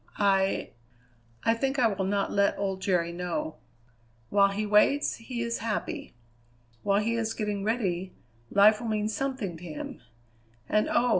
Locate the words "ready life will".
7.63-8.87